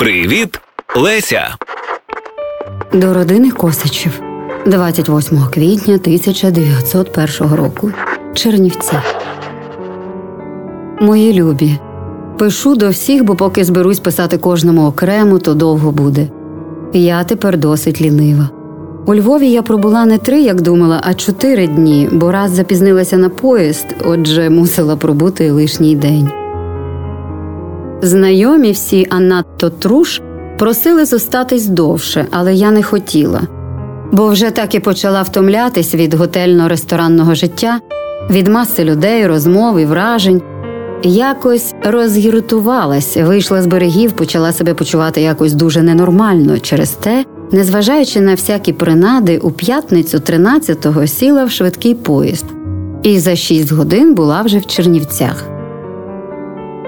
[0.00, 0.60] Привіт,
[0.96, 1.54] Леся.
[2.92, 4.20] До родини Косачів
[4.66, 7.90] 28 квітня 1901 року.
[8.34, 8.96] Чернівці.
[11.00, 11.78] Мої любі.
[12.38, 16.28] Пишу до всіх, бо поки зберусь писати кожному окремо, то довго буде.
[16.92, 18.48] Я тепер досить лінива.
[19.06, 23.28] У Львові я пробула не три, як думала, а чотири дні, бо раз запізнилася на
[23.28, 26.39] поїзд, отже, мусила пробути лишній день.
[28.02, 30.20] Знайомі всі, а надто труш,
[30.58, 33.40] просили зостатись довше, але я не хотіла.
[34.12, 37.80] Бо вже так і почала втомлятись від готельно-ресторанного життя,
[38.30, 40.42] від маси людей, розмов і вражень.
[41.02, 46.58] Якось розгіртувалась, вийшла з берегів, почала себе почувати якось дуже ненормально.
[46.58, 52.46] Через те, незважаючи на всякі принади, у п'ятницю 13-го сіла в швидкий поїзд,
[53.02, 55.49] і за шість годин була вже в Чернівцях.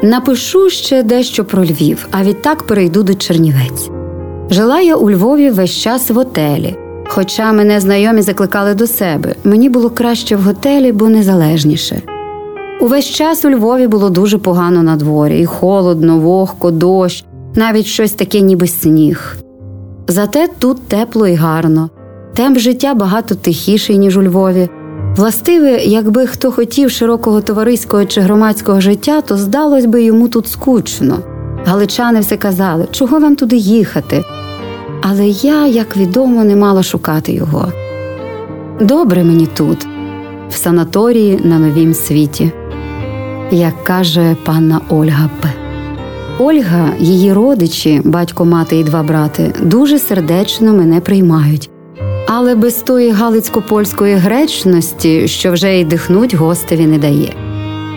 [0.03, 3.91] Напишу ще дещо про Львів, а відтак перейду до Чернівець.
[4.51, 6.77] Жила я у Львові весь час в готелі,
[7.09, 9.35] хоча мене знайомі закликали до себе.
[9.45, 12.03] Мені було краще в готелі, бо незалежніше.
[12.81, 18.13] Увесь час у Львові було дуже погано на дворі, і холодно, вогко, дощ, навіть щось
[18.13, 19.37] таке, ніби сніг.
[20.09, 21.91] Зате тут тепло і гарно,
[22.35, 24.69] темп життя багато тихіший, ніж у Львові.
[25.17, 31.19] Властиве, якби хто хотів широкого товариського чи громадського життя, то здалось би йому тут скучно.
[31.67, 34.25] Галичани все казали, чого вам туди їхати.
[35.03, 37.73] Але я, як відомо, не мала шукати його.
[38.81, 39.87] Добре мені тут,
[40.51, 42.53] в санаторії на новім світі,
[43.51, 45.49] як каже панна Ольга П.
[46.39, 51.72] Ольга, її родичі, батько, мати і два брати, дуже сердечно мене приймають.
[52.35, 57.35] Але без тої галицько-польської гречності, що вже й дихнуть гостеві не дає.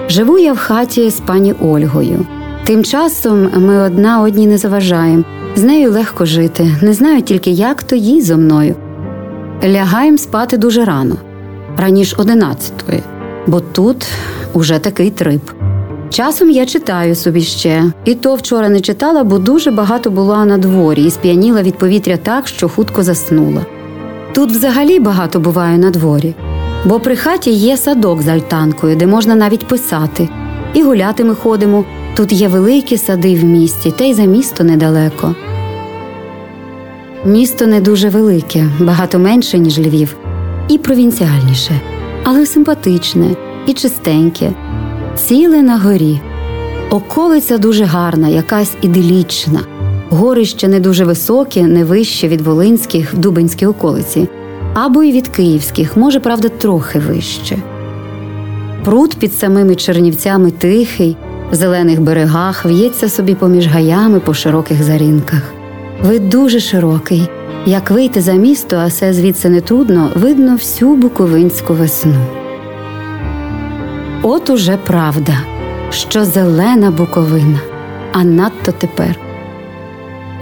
[0.09, 2.25] Живу я в хаті з пані Ольгою.
[2.65, 5.23] Тим часом ми одна одній не заважаємо,
[5.55, 8.75] з нею легко жити, не знаю тільки, як то їй зо мною.
[9.63, 11.15] Лягаємо спати дуже рано,
[11.77, 13.03] раніше одинадцятої,
[13.47, 14.07] бо тут
[14.53, 15.41] уже такий трип.
[16.09, 20.57] Часом я читаю собі ще, і то вчора не читала, бо дуже багато була на
[20.57, 23.65] дворі і сп'яніла від повітря так, що хутко заснула.
[24.35, 26.33] Тут взагалі багато буваю на дворі,
[26.85, 30.29] бо при хаті є садок з альтанкою, де можна навіть писати,
[30.73, 31.85] і гуляти ми ходимо.
[32.15, 35.35] Тут є великі сади в місті, та й за місто недалеко.
[37.25, 40.15] Місто не дуже велике, багато менше, ніж Львів,
[40.69, 41.81] і провінціальніше,
[42.23, 43.35] але симпатичне
[43.67, 44.51] і чистеньке,
[45.15, 46.21] ціле на горі.
[46.89, 49.59] Околиця дуже гарна, якась іделічна.
[50.09, 54.29] Гори ще не дуже високі, не вище від Волинських в Дубинській околиці,
[54.73, 57.57] або й від Київських, може, правда, трохи вище.
[58.83, 61.17] Пруд під самими Чернівцями тихий,
[61.51, 65.53] в зелених берегах в'ється собі поміж гаями по широких зарінках.
[66.03, 67.29] Вид дуже широкий.
[67.65, 72.25] Як вийти за місто, а все звідси не трудно, видно всю буковинську весну.
[74.23, 75.33] От уже правда,
[75.89, 77.59] що зелена буковина,
[78.13, 79.24] а надто тепер.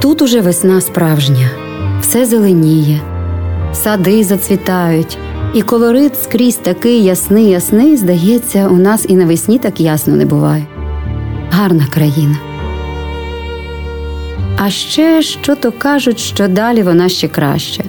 [0.03, 1.49] Тут уже весна справжня,
[2.01, 3.01] все зеленіє,
[3.73, 5.17] сади зацвітають,
[5.53, 10.65] і колорит скрізь такий ясний, ясний, здається, у нас і навесні так ясно не буває.
[11.51, 12.37] Гарна країна.
[14.57, 17.83] А ще що то кажуть, що далі вона ще краще.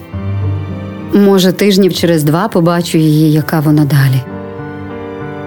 [1.13, 4.21] Може, тижнів через два побачу її, яка вона далі.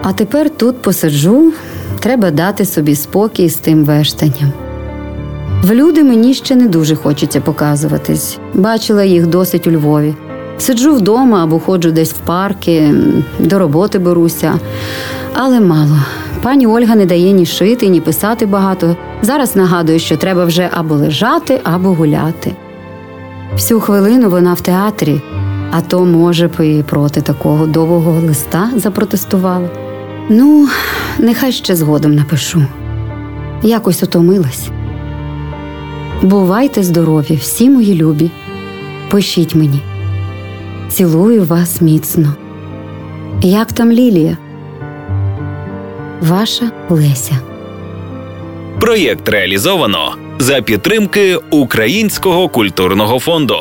[0.02, 1.52] А тепер тут посиджу,
[2.00, 4.67] треба дати собі спокій з тим вештанням.
[5.62, 8.38] В люди мені ще не дуже хочеться показуватись.
[8.54, 10.14] Бачила їх досить у Львові.
[10.58, 12.94] Сиджу вдома або ходжу десь в парки,
[13.38, 14.58] до роботи беруся,
[15.34, 15.98] але мало.
[16.42, 18.97] Пані Ольга не дає ні шити, ні писати багато.
[19.22, 22.52] Зараз нагадує, що треба вже або лежати, або гуляти.
[23.52, 25.20] Всю хвилину вона в театрі,
[25.70, 29.68] а то, може, б і проти такого довгого листа запротестувала.
[30.28, 30.68] Ну,
[31.18, 32.62] нехай ще згодом напишу.
[33.62, 34.68] Якось утомилась.
[36.22, 38.30] Бувайте здорові, всі мої любі.
[39.10, 39.80] Пишіть мені.
[40.88, 42.34] Цілую вас міцно.
[43.42, 44.36] Як там Лілія?
[46.20, 47.38] Ваша Леся.
[48.80, 53.56] Проєкт реалізовано за підтримки Українського культурного фонду.